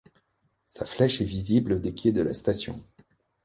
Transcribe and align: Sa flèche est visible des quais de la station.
Sa 0.65 0.87
flèche 0.87 1.21
est 1.21 1.25
visible 1.25 1.79
des 1.79 1.93
quais 1.93 2.11
de 2.11 2.23
la 2.23 2.33
station. 2.33 2.83